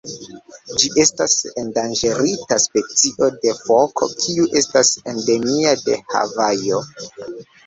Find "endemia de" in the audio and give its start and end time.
5.13-6.01